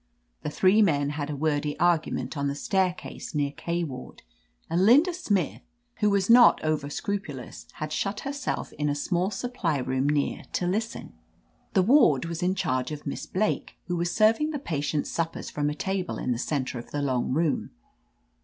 The 0.41 0.49
three 0.49 0.81
men 0.81 1.11
had 1.11 1.29
a 1.29 1.35
wordy 1.35 1.77
argument 1.77 2.35
on 2.35 2.47
the 2.47 2.55
stair 2.55 2.91
case 2.95 3.35
near 3.35 3.51
K 3.51 3.83
ward, 3.83 4.23
and 4.67 4.83
Linda 4.83 5.13
Smith 5.13 5.61
(who 5.99 6.09
was 6.09 6.27
not 6.27 6.59
over 6.63 6.89
scrupulous) 6.89 7.67
had 7.73 7.93
shut 7.93 8.21
herself 8.21 8.73
in 8.73 8.89
a 8.89 8.95
small 8.95 9.29
supply 9.29 9.77
room 9.77 10.09
near 10.09 10.45
to 10.53 10.65
listen. 10.65 11.13
The 11.73 11.83
ward 11.83 12.25
was 12.25 12.41
in 12.41 12.55
charge 12.55 12.89
of 12.91 13.05
Miss 13.05 13.27
Blake, 13.27 13.75
who 13.85 13.95
was 13.95 14.11
serving 14.11 14.49
the 14.49 14.57
patients' 14.57 15.11
suppers 15.11 15.51
from 15.51 15.69
a 15.69 15.75
table 15.75 16.17
in 16.17 16.31
the 16.31 16.39
center 16.39 16.79
of 16.79 16.89
the 16.89 17.03
long 17.03 17.31
room. 17.31 17.69